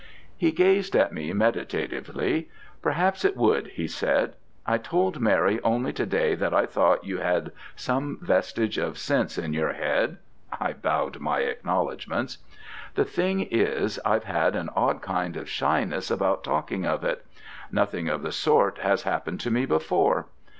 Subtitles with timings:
[0.35, 2.49] He gazed at me meditatively.
[2.81, 4.33] 'Perhaps it would,' he said.
[4.65, 9.37] 'I told Mary only to day that I thought you had some vestiges of sense
[9.37, 10.17] in your head.'
[10.59, 12.39] (I bowed my acknowledgements.)
[12.95, 17.23] 'The thing is, I've an odd kind of shyness about talking of it.
[17.71, 20.25] Nothing of the sort has happened to me before.